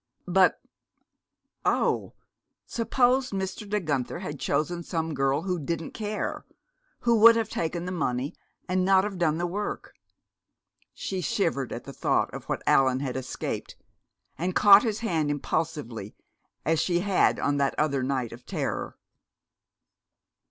[0.27, 0.59] But,
[1.63, 2.13] oh!
[2.65, 3.69] suppose Mr.
[3.69, 6.43] De Guenther had chosen some girl who didn't care,
[7.01, 8.33] who would have taken the money
[8.67, 9.93] and not have done the work!
[10.95, 13.75] She shivered at the thought of what Allan had escaped,
[14.39, 16.15] and caught his hand impulsively,
[16.65, 18.97] as she had on that other night of terror.